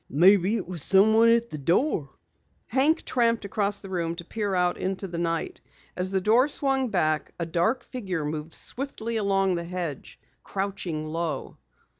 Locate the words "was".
0.67-0.81